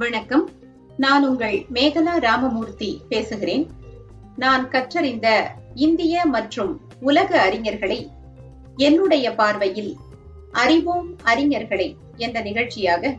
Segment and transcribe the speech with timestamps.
[0.00, 0.50] வணக்கம்.
[0.96, 3.70] நான் உங்கள் மேகலா ராமமூர்த்தி பேசுகிறேன்.
[4.36, 8.08] நான் கற்றறிந்த இந்திய மற்றும் உலக அறிஞர்களை
[8.76, 9.96] என்னுடைய பார்வையில்
[10.52, 13.16] அறிவோம் அறிஞர்களை என்ற நிகழ்ச்சியாக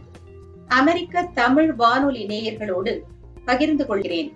[0.68, 3.00] அமெரிக்க தமிழ் வானொலி நேயர்களோடு
[3.46, 4.34] பகிர்ந்து கொள்கிறேன்.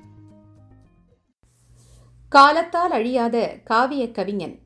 [2.30, 4.60] காலத்தால் அழியாத காவிய கவிஞன்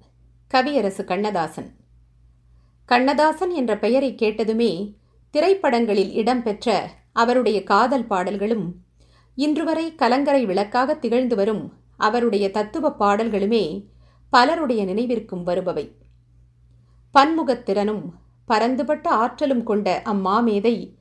[0.48, 1.72] கவியரசு கண்ணதாசன்.
[2.86, 4.94] கண்ணதாசன் என்ற பெயரை கேட்டதுமே
[5.32, 8.76] திரைப்படங்களில் இடம்பெற்ற அவருடைய காதல் பாடல்களும்
[9.36, 13.86] இன்று வரை கலங்கரை விளக்காக திகழ்ந்து வரும் அவருடைய தத்துவ பாடல்களுமே
[14.30, 15.92] பலருடைய நினைவிற்கும் வருபவை.
[17.20, 18.02] பன்முகத்திறனும்
[18.46, 20.94] பரந்துபட்ட ஆற்றலும் கொண்ட அம்மாமேதை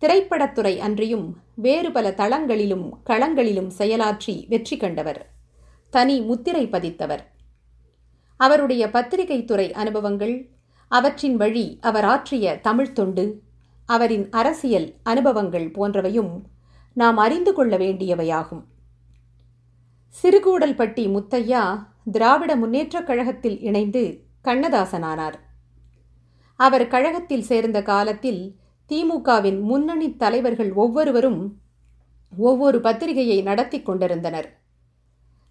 [0.00, 5.30] திரைப்படத்துறை அன்றியும் வேறு பல தளங்களிலும் களங்களிலும் செயலாற்றி வெற்றி கண்டவர்.
[5.90, 7.24] தனி முத்திரை பதித்தவர்.
[8.36, 10.48] அவருடைய பத்திரிகை துறை அனுபவங்கள்
[10.88, 13.42] அவற்றின் வழி அவர் ஆற்றிய தமிழ்த் தொண்டு
[13.86, 16.42] அவரின் அரசியல் அனுபவங்கள் போன்றவையும்
[16.92, 18.64] நாம் அறிந்து கொள்ள வேண்டியவையாகும்.
[20.22, 25.34] சிறுகூடல்பட்டி முத்தையா திராவிட முன்னேற்றக் கழகத்தில் இணைந்து கண்ணதாசனானார்.
[26.56, 28.56] அவர் கழகத்தில் சேர்ந்த காலத்தில்
[28.88, 31.56] திமுகவின் முன்னணி தலைவர்கள் ஒவ்வொருவரும்
[32.36, 34.60] ஒவ்வொரு பத்திரிகையை நடத்தி கொண்டிருந்தனர்.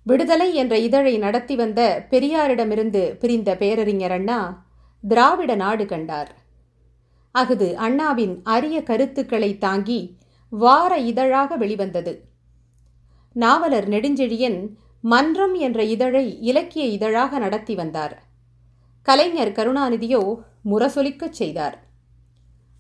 [0.03, 4.65] விடுதலை என்ற இதழை நடத்தி வந்த பெரியாரிடமிருந்து பிரிந்த பேரறிஞர் அண்ணா
[5.07, 6.42] திராவிட நாடு கண்டார்.
[7.33, 10.17] அஃது அண்ணாவின் அரிய கருத்துக்களை தாங்கி
[10.49, 12.25] வார இதழாக வெளிவந்தது.
[13.33, 14.69] நாவலர் நெடுஞ்செழியன்
[15.01, 18.23] மன்றம் என்ற இதழை இலக்கிய இதழாக நடத்தி வந்தார்.
[19.01, 21.83] கலைஞர் கருணாநிதியோ முரசொலிக்கச் செய்தார்.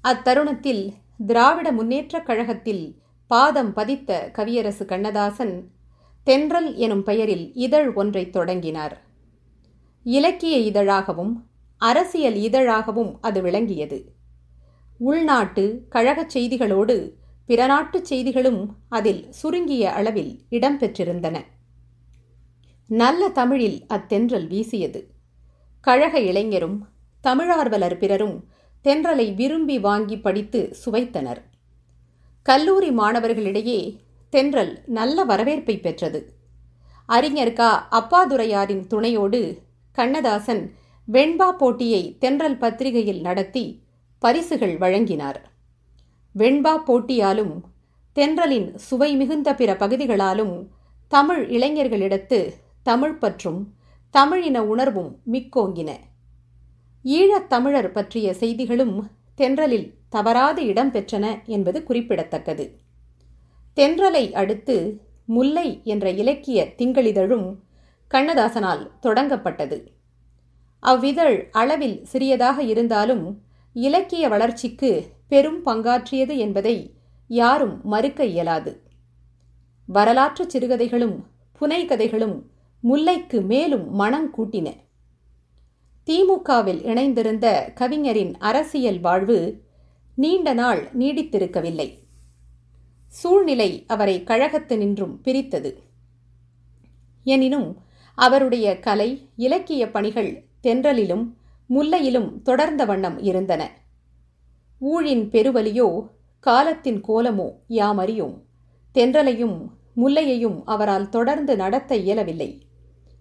[0.03, 0.89] அத்தருணத்தில்
[1.25, 5.71] திராவிட முன்னேற்றக் கழகத்தில் பாதம் பதித்த கவியரசு கண்ணதாசன்
[6.23, 9.01] தென்றல் எனும் பெயரில் இதழ் ஒன்றை தொடங்கினார்.
[10.03, 11.33] இலக்கிய இதழாகவும்
[11.77, 14.21] அரசியல் இதழாகவும் அது விளங்கியது.
[14.97, 17.11] உள்நாட்டு கழகச் செய்திகளோடு
[17.45, 21.43] பிற நாட்டுச் செய்திகளும் அதில் சுருங்கிய அளவில் இடம்பெற்றிருந்தன.
[22.87, 25.07] நல்ல தமிழில் அத்தென்றல் வீசியது.
[25.81, 26.87] கழக இளைஞரும்
[27.23, 28.43] தமிழார்வலர் பிறரும்
[28.83, 31.41] தென்றலை விரும்பி வாங்கி படித்து சுவைத்தனர்.
[32.41, 33.99] கல்லூரி மாணவர்களிடையே
[34.29, 36.33] தென்றல் நல்ல வரவேற்பை பெற்றது.
[37.05, 37.87] அறிஞர் க.
[37.91, 39.57] அப்பாதுரையாரின் துணையோடு
[39.91, 40.73] கண்ணதாசன்
[41.11, 43.82] வெண்பா போட்டியை தென்றல் பத்திரிகையில் நடத்தி
[44.23, 45.39] பரிசுகள் வழங்கினார்.
[46.35, 47.53] வெண்பா போட்டியாலும்
[48.15, 50.53] தென்றலின் சுவை மிகுந்த பிற பகுதிகளாலும்
[51.07, 52.39] தமிழ் இளைஞர்களிடத்து
[52.83, 53.59] தமிழ் பற்றும்
[54.09, 55.91] தமிழின உணர்வும் மிக்கோங்கின.
[57.03, 58.95] ஈழத் தமிழர் பற்றிய செய்திகளும்
[59.35, 62.65] தென்றலில் தவறாது இடம்பெற்றன என்பது குறிப்பிடத்தக்கது.
[63.75, 64.75] தென்றலை அடுத்து
[65.25, 67.63] முல்லை என்ற இலக்கிய திங்களிதழும்
[68.11, 69.79] கண்ணதாசனால் தொடங்கப்பட்டது.
[70.79, 73.25] அவ்விதழ் அளவில் சிறியதாக இருந்தாலும்
[73.73, 76.93] இலக்கிய வளர்ச்சிக்கு பெரும் பங்காற்றியது என்பதை
[77.27, 78.81] யாரும் மறுக்க இயலாது.
[79.85, 81.23] வரலாற்று சிறுகதைகளும்
[81.61, 82.41] புனைகதைகளும்
[82.79, 84.75] முல்லைக்கு மேலும் மனம் கூட்டின.
[86.05, 89.63] திமுகவில் இணைந்திருந்த கவிஞரின் அரசியல் வாழ்வு
[90.15, 91.97] நீண்ட நாள் நீடித்திருக்கவில்லை.
[93.07, 95.83] சூழ்நிலை அவரை கழகத்து நின்றும் பிரித்தது.
[97.23, 97.77] எனினும்
[98.15, 101.33] அவருடைய கலை இலக்கிய பணிகள் தென்றலிலும்
[101.69, 103.71] முல்லையிலும் தொடர்ந்த வண்ணம் இருந்தன.
[104.81, 106.09] ஊழின் பெருவலியோ
[106.39, 108.35] காலத்தின் கோலமோ யாமறியும்
[108.93, 109.57] தென்றலையும்
[109.95, 112.61] முல்லையையும் அவரால் தொடர்ந்து நடத்த இயலவில்லை.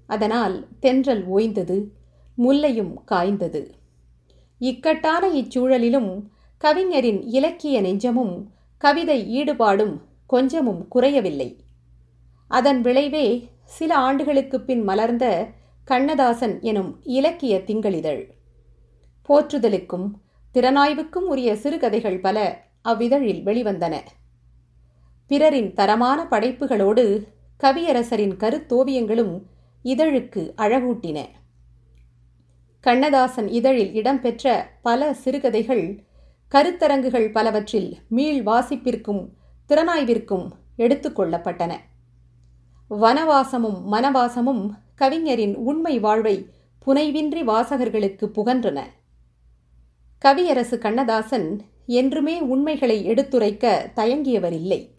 [0.06, 1.86] அதனால் தென்றல் ஓய்ந்தது
[2.38, 3.74] முல்லையும் காய்ந்தது.
[4.58, 6.22] இக்கட்டான இச்சூழலிலும்
[6.58, 11.64] கவிஞரின் இலக்கிய நெஞ்சமும் கவிதை ஈடுபாடும் கொஞ்சமும் குறையவில்லை.
[12.48, 15.48] அதன் விளைவே சில ஆண்டுகளுக்கு பின் மலர்ந்த
[15.84, 18.28] கண்ணதாசன் எனும் இலக்கிய திங்களிதழ்.
[19.28, 20.10] போற்றுதலுக்கும்
[20.54, 24.00] திறனாய்வுக்கும் உரிய சிறுகதைகள் பல அவ்விதழில் வெளிவந்தன.
[25.26, 27.26] பிறரின் தரமான படைப்புகளோடு
[27.60, 29.42] கவியரசரின் கருத்தோவியங்களும்
[29.84, 31.26] இதழுக்கு அழகூட்டின.
[32.80, 36.04] கண்ணதாசன் இதழில் இடம்பெற்ற பல சிறுகதைகள்
[36.52, 39.28] கருத்தரங்குகள் பலவற்றில் மீள் வாசிப்பிற்கும்
[39.68, 41.72] திறனாய்விற்கும் எடுத்துக்கொள்ளப்பட்டன
[42.90, 44.64] வனவாசமும் மனவாசமும்
[44.94, 46.46] கவிஞரின் உண்மை வாழ்வை
[46.86, 48.78] புனைவின்றி வாசகர்களுக்கு புகன்றன.
[50.18, 54.94] கவியரசு கண்ணதாசன் என்றுமே உண்மைகளை எடுத்துரைக்க தயங்கியவர் இல்லை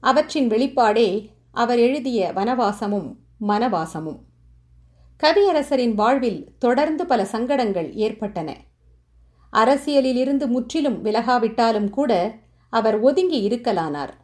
[0.00, 3.16] அவற்றின் வெளிப்பாடே அவர் எழுதிய வனவாசமும்
[3.48, 4.20] மனவாசமும்.
[5.22, 8.56] கவியரசரின் வாழ்வில் தொடர்ந்து பல சங்கடங்கள் ஏற்பட்டன.
[9.52, 12.38] அரசியலிலிருந்து முற்றிலும் விலகாவிட்டாலும் கூட
[12.70, 14.14] அவர் ஒதுங்கி இருக்கலானார்.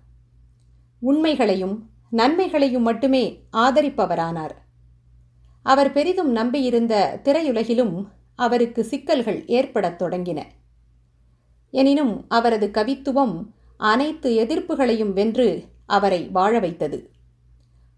[0.98, 4.60] உண்மைகளையும் நன்மைகளையும் மட்டுமே ஆதரிப்பவரானார்.
[5.62, 8.04] அவர் பெரிதும் நம்பியிருந்த திரையுலகிலும்
[8.34, 10.42] அவருக்கு சிக்கல்கள் ஏற்படத் தொடங்கின.
[11.70, 17.10] எனினும் அவரது கவித்துவம் அனைத்து எதிர்ப்புகளையும் வென்று அவரை வாழ வைத்தது.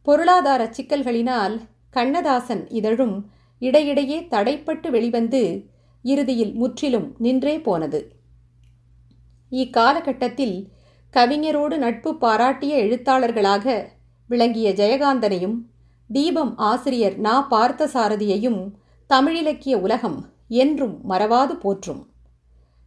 [0.02, 5.64] பொருளாதார சிக்கல்களினால் கண்ணதாசன் இதழும் இடையிடையே தடைப்பட்டு வெளிவந்து
[6.02, 8.12] இறுதியில் முற்றிலும் நின்றே போனது.
[9.50, 10.68] இக்காலகட்டத்தில்
[11.12, 13.86] கவிஞரோடு நட்பு பாராட்டிய எழுத்தாளர்களாக
[14.28, 15.56] விளங்கிய ஜெயகாந்தனையும்
[16.08, 18.70] தீபம் ஆசிரியர் நா பார்த்தசாரதியையும்
[19.08, 22.10] தமிழிலக்கிய உலகம் என்றும் மறவாது போற்றும்.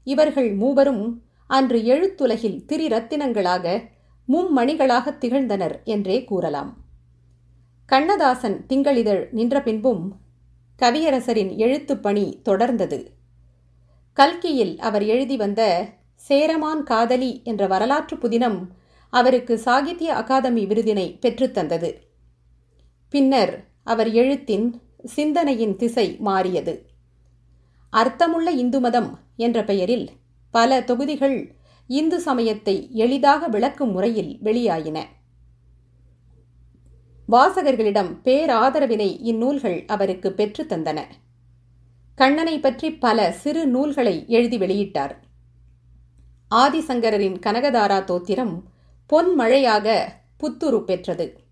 [0.03, 3.89] இவர்கள் மூவரும் அன்று எழுத்துலகில் திரிரத்தினங்களாக
[4.27, 6.77] மும்மணிகளாக திகழ்ந்தனர் என்றே கூறலாம்.
[7.85, 10.15] கண்ணதாசன் திங்களிதழ் நின்ற பின்பும்
[10.79, 13.05] கவியரசரின் எழுத்துப் பணி தொடர்ந்தது.
[14.13, 18.67] கல்கியில் அவர் எழுதி வந்த சேரமான் காதலி என்ற வரலாற்று புதினம்
[19.09, 22.05] அவருக்கு சாகித்ய அகாதமி விருதினை பெற்றுத்தந்தது
[23.09, 26.89] பின்னர் அவர் எழுத்தின் சிந்தனையின் திசை மாறியது.
[27.89, 30.09] அர்த்தமுள்ள இந்து மதம் என்ற பெயரில்
[30.51, 31.55] பல தொகுதிகள்
[31.87, 35.03] இந்து சமயத்தை எளிதாக விளக்கும் முறையில் வெளியாயின.
[37.29, 41.03] வாசகர்களிடம் பேராதரவினை இந்நூல்கள் அவருக்கு பெற்று தந்தன.
[42.15, 45.15] கண்ணனை பற்றி பல சிறு நூல்களை எழுதி வெளியிட்டார்.
[46.55, 48.63] ஆதிசங்கரின் கனகதாரா தோத்திரம்
[49.09, 50.07] பொன்மழையாக
[50.39, 51.46] புத்துரு பெற்றது.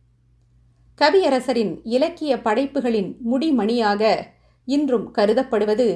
[1.02, 4.04] கவியரசரின் இலக்கிய படைப்புகளின் முடிமணியாக
[4.66, 5.88] இன்றும் கருதப்படுவது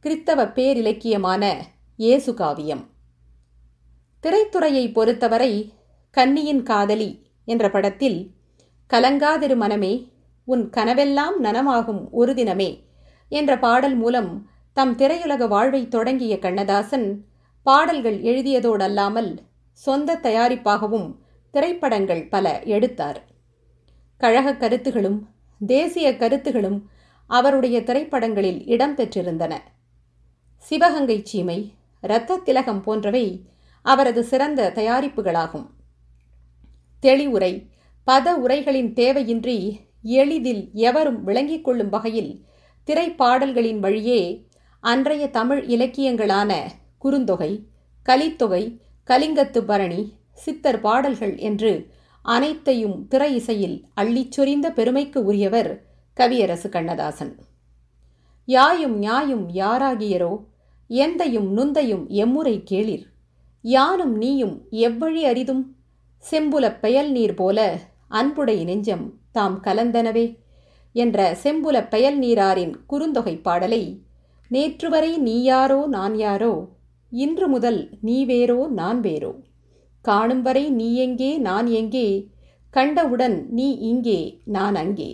[0.00, 1.42] கிறித்தவ பேரிலக்கியமான
[1.96, 2.90] இயேசு காவியம்.
[4.22, 5.74] திரைத்துறையை பொறுத்தவரை
[6.10, 7.10] கன்னியின் காதலி
[7.44, 8.34] என்ற படத்தில்
[8.90, 10.10] கலங்காதிரு மனமே
[10.44, 12.70] உன் கனவெல்லாம் நனமாகும் ஒரு தினமே
[13.28, 17.26] என்ற பாடல் மூலம் தம் திரையுலக வாழ்வை தொடங்கிய கண்ணதாசன்
[17.62, 19.30] பாடல்கள் எழுதியதோடல்லாமல்
[19.72, 21.08] சொந்த தயாரிப்பாகவும்
[21.50, 23.34] திரைப்படங்கள் பல எடுத்தார்.
[24.16, 25.18] கழக கருத்துகளும்
[25.66, 26.78] தேசிய கருத்துகளும்
[27.26, 29.54] அவருடைய திரைப்படங்களில் இடம்பெற்றிருந்தன
[30.56, 31.72] சிவகங்கை சீமை
[32.02, 33.46] இரத்த திலகம் போன்றவை
[33.82, 35.66] அவரது சிறந்த தயாரிப்புகளாகும்.
[37.02, 37.52] தெளிவுரை
[38.06, 42.44] பத உரைகளின் தேவையின்றி எளிதில் எவரும் விளங்கிக் கொள்ளும் வகையில்
[42.88, 44.48] திரைப்பாடல்களின் வழியே
[44.80, 46.52] அன்றைய தமிழ் இலக்கியங்களான
[47.04, 47.66] குறுந்தொகை
[48.06, 51.90] கலித்தொகை கலிங்கத்து பரணி சித்தர் பாடல்கள் என்று
[52.26, 55.84] அனைத்தையும் திரை இசையில் அள்ளிச் சொரிந்த பெருமைக்கு உரியவர்
[56.16, 57.38] கவியரசு கண்ணதாசன்.
[58.44, 60.44] யாயும் நியாயும் யாராகியரோ?
[60.88, 63.04] எந்தையும் நுந்தையும் எம்முறை கேளிர்.
[63.62, 65.62] யானும் நீயும் எவ்வழி அரிதும்?
[66.30, 67.78] செம்புலப் பெயல் நீர் போல
[68.10, 70.36] அன்புடை நெஞ்சம் தாம் கலந்தனவே
[70.92, 74.02] என்ற செம்புல பெயல் நீராரின் குறுந்தொகை பாடலை
[74.48, 76.68] நேற்று வரை நீ யாரோ நான் யாரோ?
[77.10, 79.40] இன்று முதல் நீ வேறோ நான் வேறோ?
[80.08, 82.06] காணும் வரை நீ எங்கே நான் எங்கே?
[82.74, 85.10] கண்டவுடன் நீ இங்கே நான் அங்கே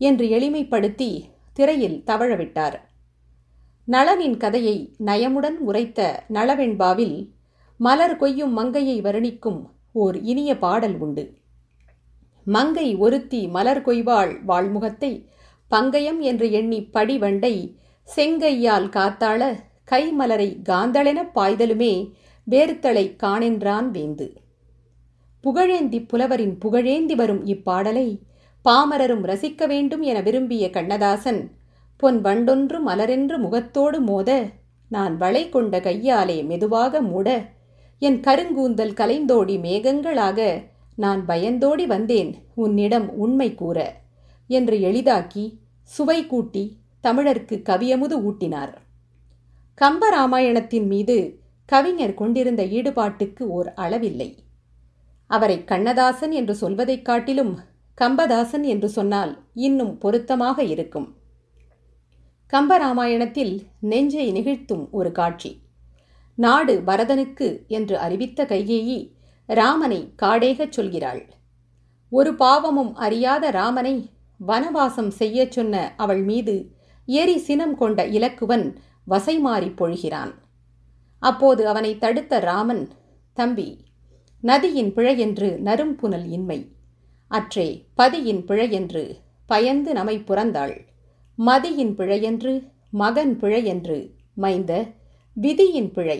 [0.00, 1.10] என்று எளிமைப்படுத்தி
[1.56, 2.76] திரையில் தவழவிட்டார்.
[3.88, 6.00] நளனின் கதையை நயமுடன் உரைத்த
[6.32, 7.16] நளவெண்பாவில்
[7.80, 9.60] மலர் கொய்யும் மங்கையை வர்ணிக்கும்
[9.94, 11.24] ஓர் இனிய பாடல் உண்டு.
[12.46, 15.12] மங்கை ஒருத்தி மலர் கொய்வாள் வாழ்முகத்தை
[15.70, 17.54] பங்கயம் என்று எண்ணி படிவண்டை
[18.08, 19.42] செங்கையால் காத்தாள
[19.90, 21.94] கைமலரை காந்தளெனப் பாய்தலுமே
[22.46, 24.26] வேறுத்தலை காணென்றான் வேந்து.
[25.44, 28.08] புகழேந்தி புலவரின் புகழேந்தி வரும் இப்பாடலை
[28.64, 31.50] பாமரரும் ரசிக்க வேண்டும் என விரும்பிய கண்ணதாசன்
[31.96, 34.30] பொன் வண்டொன்று மலரென்று முகத்தோடு மோத
[34.88, 37.28] நான் வளை கொண்ட கையாலே மெதுவாக மூட
[37.98, 40.40] என் கருங்கூந்தல் கலைந்தோடி மேகங்களாக
[40.96, 43.78] நான் பயந்தோடி வந்தேன் உன்னிடம் உண்மை கூற
[44.46, 45.44] என்று எளிதாக்கி
[45.82, 46.64] சுவை கூட்டி
[47.00, 48.74] தமிழர்க்கு கவியமுது ஊட்டினார்.
[49.80, 51.16] கம்பராமாயணத்தின் மீது
[51.66, 54.36] கவிஞர் கொண்டிருந்த ஈடுபாட்டுக்கு ஓர் அளவில்லை.
[55.26, 57.58] அவரை கண்ணதாசன் என்று சொல்வதைக் காட்டிலும்
[58.00, 61.16] கம்பதாசன் என்று சொன்னால் இன்னும் பொருத்தமாக இருக்கும்.
[62.52, 65.60] கம்பராமாயணத்தில் நெஞ்சை நிகழ்த்தும் ஒரு காட்சி.
[66.34, 69.12] நாடு பரதனுக்கு என்று அறிவித்த கைகேயி
[69.46, 71.28] ராமனை காடேகச் சொல்கிறாள்.
[72.10, 74.10] ஒரு பாவமும் அறியாத ராமனை
[74.48, 76.70] வனவாசம் செய்யச் சொன்ன அவள் மீது
[77.06, 78.76] எரி சினம் கொண்ட இலக்குவன்
[79.10, 80.34] வசைமாறி பொழிகிறான்.
[81.24, 82.88] அப்போது அவனை தடுத்த ராமன்
[83.32, 83.68] தம்பி
[84.40, 86.58] நதியின் பிழையென்று நரும்புனல் இன்மை.
[87.28, 87.66] அற்றே
[87.96, 89.02] பதியின் பிழையென்று
[89.46, 90.74] பயந்து நமை புறந்தாள்.
[91.38, 92.52] மதியின் பிழையென்று
[92.90, 93.96] மகன் பிழையென்று
[94.34, 94.72] மைந்த
[95.34, 96.18] விதியின் பிழை.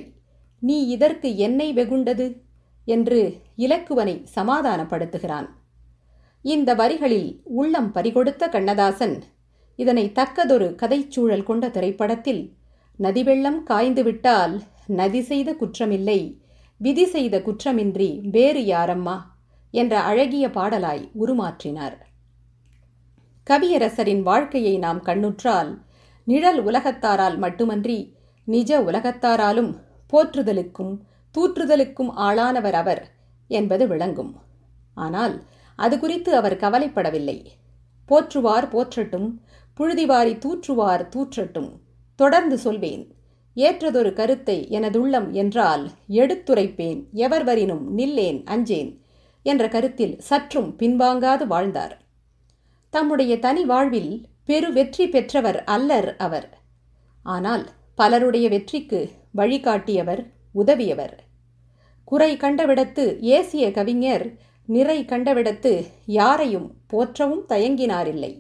[0.61, 2.27] நீ இதற்கு என்னை வெகுண்டது?
[2.85, 3.21] என்று
[3.57, 5.49] இலக்குவனை சமாதானப்படுத்துகிறான்.
[6.43, 9.25] இந்த வரிகளில் உள்ளம் பறிகொடுத்த கண்ணதாசன்
[9.77, 12.43] இதனை தக்கதொரு கதைச்சூழல் கொண்ட திரைப்படத்தில்
[12.99, 14.55] நதிவெள்ளம் காய்ந்துவிட்டால்
[14.87, 16.41] நதி செய்த குற்றமில்லை
[16.77, 19.21] விதி செய்த குற்றமின்றி வேறு யாரம்மா?
[19.71, 21.97] என்ற அழகிய பாடலாய் உருமாற்றினார்.
[23.51, 25.79] கவியரசரின் வாழ்க்கையை நாம் கண்ணுற்றால்
[26.25, 29.77] நிழல் உலகத்தாரால் மட்டுமன்றி நிஜ உலகத்தாராலும்
[30.13, 31.01] போற்றுதலுக்கும்
[31.35, 33.15] தூற்றுதலுக்கும் ஆளானவர் அவர்
[33.49, 34.41] என்பது விளங்கும்.
[34.95, 35.45] ஆனால்
[35.77, 37.47] அது குறித்து அவர் கவலைப்படவில்லை.
[38.09, 39.41] போற்றுவார் போற்றட்டும்
[39.79, 41.71] புழுதிவாரி தூற்றுவார் தூற்றட்டும்
[42.15, 43.15] தொடர்ந்து சொல்வேன்.
[43.57, 48.91] ஏற்றதொரு கருத்தை எனதுள்ளம் என்றால் எடுத்துரைப்பேன் எவர்வரினும் நில்லேன் அஞ்சேன்
[49.43, 51.95] என்ற கருத்தில் சற்றும் பின்வாங்காது வாழ்ந்தார்.
[52.91, 56.49] தம்முடைய தனி வாழ்வில் பெரு வெற்றி பெற்றவர் அல்லர் அவர்.
[57.23, 59.01] ஆனால் பலருடைய வெற்றிக்கு
[59.37, 60.23] வழிகாட்டியவர்
[60.55, 61.15] உதவியவர்.
[62.05, 64.27] குறை கண்டவிடத்து ஏசிய கவிஞர்
[64.69, 65.73] நிறை கண்டவிடத்து
[66.05, 68.33] யாரையும் போற்றவும் தயங்கினாரில்லை.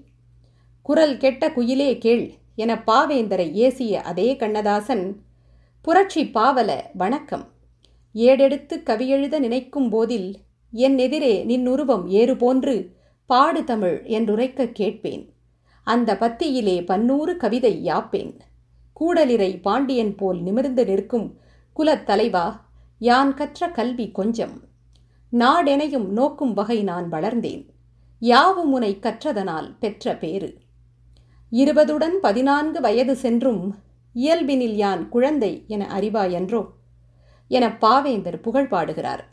[0.83, 5.23] குரல் கெட்ட குயிலே கேள் என பாவேந்தரை ஏசிய அதே கண்ணதாசன்
[5.82, 7.49] புரட்சி பாவல வணக்கம்.
[8.12, 10.37] ஏடெடுத்து கவியெழுத நினைக்கும் போதில்
[10.73, 12.96] என் எதிரே நின்னுருவம் ஏறு போன்று
[13.26, 15.32] பாடு தமிழ் என்றுரைக்க கேட்பேன்.
[15.82, 18.40] அந்த பத்தியிலே பன்னூறு கவிதை யாப்பேன்.
[19.00, 21.38] கூடலிரை பாண்டியன் போல் நிமிர்ந்து நிற்கும்
[21.76, 22.61] குலத்தலைவா
[22.99, 24.62] யான் கற்ற கல்வி கொஞ்சம்.
[25.32, 27.68] நாடெனையும் நோக்கும் வகை நான் வளர்ந்தேன்.
[28.18, 30.62] யாவும் உனை கற்றதனால் பெற்ற பேறு.
[31.54, 33.76] இருபதுடன் பதினான்கு வயது சென்றும்
[34.14, 36.66] இயல்பினில் யான் குழந்தை என அறிவாயன்றோ?
[37.49, 39.28] என பாவேந்தர் புகழ் பாடுகிறார்.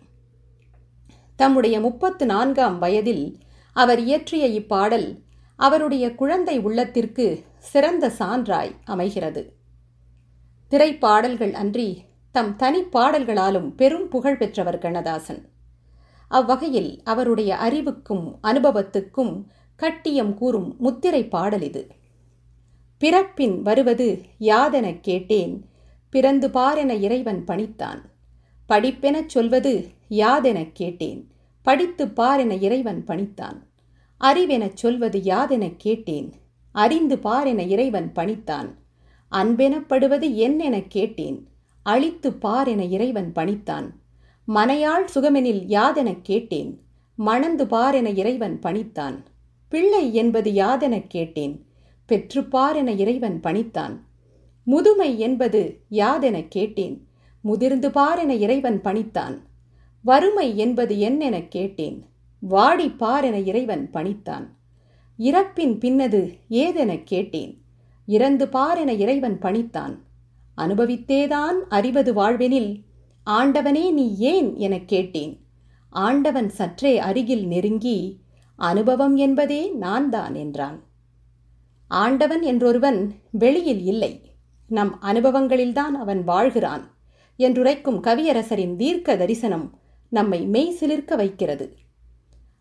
[1.35, 3.37] தம்முடைய முப்பத்து நான்காம் வயதில்
[3.73, 5.23] அவர் இயற்றிய இப்பாடல்
[5.55, 9.53] அவருடைய குழந்தை உள்ளத்திற்கு சிறந்த சான்றாய் அமைகிறது.
[10.69, 15.49] திரைப்பாடல்கள் அன்றி தம் தனி பாடல்களாலும் பெரும் புகழ் பெற்றவர் கண்ணதாசன்.
[16.27, 19.43] அவ்வகையில் அவருடைய அறிவுக்கும் அனுபவத்துக்கும்
[19.75, 21.99] கட்டியம் கூறும் முத்திரை பாடல் இது.
[23.01, 25.65] பிறப்பின் வருவது யாதெனக் கேட்டேன்
[26.09, 28.01] பிறந்து பாரென இறைவன் பணித்தான்.
[28.69, 31.27] படிப்பெனச் சொல்வது யாதெனக் கேட்டேன்
[31.61, 33.57] படித்து பாரென இறைவன் பணித்தான்.
[34.21, 36.33] அறிவெனச் சொல்வது யாதெனக் கேட்டேன்
[36.71, 38.73] அறிந்து பாரென இறைவன் பணித்தான்.
[39.31, 41.47] அன்பெனப்படுவது என்னெனக் கேட்டேன்
[41.83, 43.89] அழித்து பாரென இறைவன் பணித்தான்.
[44.47, 46.81] மனையாள் சுகமெனில் யாதெனக் கேட்டேன்
[47.15, 49.23] மணந்து பாரென இறைவன் பணித்தான்.
[49.69, 51.65] பிள்ளை என்பது யாதெனக் கேட்டேன்
[52.11, 53.99] பெற்றுப்பார் என இறைவன் பணித்தான்.
[54.63, 57.07] முதுமை என்பது யாதெனக் கேட்டேன்
[57.41, 59.41] முதிர்ந்து பார் என இறைவன் பணித்தான்.
[60.03, 62.05] வறுமை என்பது என்னெனக் கேட்டேன்
[62.39, 64.47] வாடி பார் என இறைவன் பணித்தான்.
[65.17, 67.61] இறப்பின் பின்னது ஏதெனக் கேட்டேன்
[68.05, 69.97] இறந்து பார் என இறைவன் பணித்தான்.
[70.57, 72.81] அனுபவித்தேதான் அறிவது வாழ்வெனில்
[73.25, 75.45] ஆண்டவனே நீ ஏன் எனக் கேட்டேன்.
[75.89, 78.19] ஆண்டவன் சற்றே அருகில் நெருங்கி
[78.55, 80.89] அனுபவம் என்பதே நான் தான் என்றான்.
[81.91, 82.99] ஆண்டவன் என்றொருவன்
[83.31, 84.35] வெளியில் இல்லை.
[84.67, 86.83] நம் அனுபவங்களில்தான் அவன் வாழ்கிறான்.
[87.39, 89.79] என்றுரைக்கும் கவியரசரின் தீர்க்க தரிசனம்
[90.11, 91.77] நம்மை மெய் சிலிர்க்க வைக்கிறது.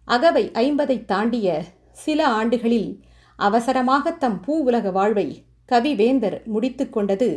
[0.04, 2.90] அகவை ஐம்பதை தாண்டிய சில ஆண்டுகளில்
[3.36, 7.28] அவசரமாக தம் பூ உலக வாழ்வை கவிவேந்தர் முடித்து கொண்டது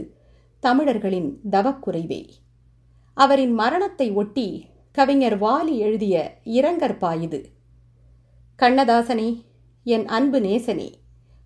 [0.59, 2.21] தமிழர்களின் தவக்குறைவே.
[3.17, 4.47] அவரின் மரணத்தை ஒட்டி
[4.91, 7.39] கவிஞர் வாலி எழுதிய இரங்கற்பாயுது
[8.59, 9.29] கண்ணதாசனே
[9.83, 10.89] என் அன்பு நேசனே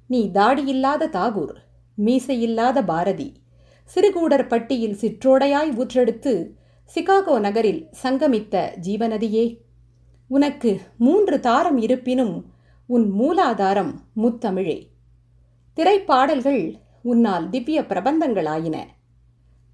[0.08, 1.56] நீ தாடியில்லாத தாகூர்
[2.06, 3.42] மீசையில்லாத பாரதி.
[3.86, 6.34] சிறுகூடர் பட்டியில் சிற்றோடையாய் ஊற்றெடுத்து
[6.96, 9.58] சிகாகோ நகரில் சங்கமித்த ஜீவநதியே.
[10.28, 12.46] உனக்கு மூன்று தாரம் இருப்பினும்
[12.86, 14.88] உன் மூலாதாரம் முத்தமிழே.
[15.74, 18.78] திரைப்பாடல்கள் உன்னால் திவ்ய பிரபந்தங்களாயின.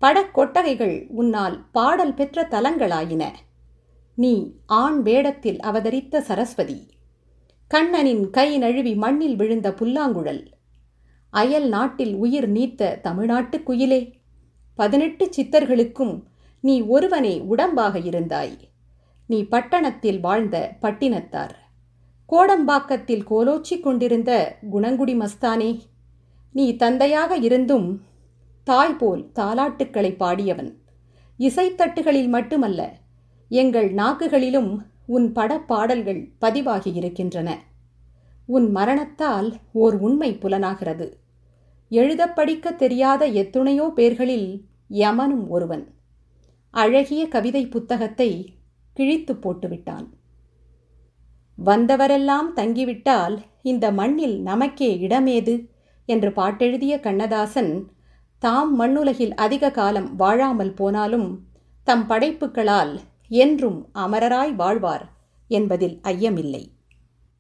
[0.02, 3.24] படக்கொட்டகைகள் உன்னால் பாடல் பெற்ற தலங்களாயின.
[4.16, 6.80] நீ ஆண் வேடத்தில் அவதரித்த சரஸ்வதி.
[7.74, 10.48] கண்ணனின் கை நழுவி மண்ணில் விழுந்த புல்லாங்குழல்.
[11.30, 14.14] அயல் நாட்டில் உயிர் நீத்த தமிழ்நாட்டு குயிலே.
[14.76, 16.24] பதினெட்டு சித்தர்களுக்கும்
[16.60, 18.58] நீ ஒருவனே உடம்பாக இருந்தாய்.
[19.28, 21.50] நீ பட்டணத்தில் வாழ்ந்த பட்டினத்தார்.
[22.30, 25.80] கோடம்பாக்கத்தில் கோலோச்சி கொண்டிருந்த குணங்குடி மஸ்தானே
[26.52, 28.02] நீ தந்தையாக இருந்தும்
[28.64, 30.74] தாய் போல் தாலாட்டுக்களை பாடியவன்.
[31.40, 32.94] இசைத்தட்டுகளில் மட்டுமல்ல
[33.50, 37.56] எங்கள் நாக்குகளிலும் உன் படப்பாடல்கள் பதிவாகியிருக்கின்றன
[38.46, 41.18] உன் மரணத்தால் ஓர் உண்மை புலனாகிறது.
[41.90, 45.94] எழுதப் படிக்க தெரியாத எத்துணையோ பேர்களில் யமனும் ஒருவன்.
[46.70, 48.54] அழகிய கவிதை புத்தகத்தை
[48.94, 50.08] கிழித்து போட்டுவிட்டான்.
[51.66, 55.72] வந்தவரெல்லாம் தங்கிவிட்டால் இந்த மண்ணில் நமக்கே இடமேது?
[56.06, 57.92] என்று பாட்டெழுதிய கண்ணதாசன்
[58.40, 61.48] தாம் மண்ணுலகில் அதிக காலம் வாழாமல் போனாலும்
[61.84, 65.12] தம் படைப்புகளால் என்றும் அமரராய் வாழ்வார்
[65.48, 66.72] என்பதில் ஐயமில்லை.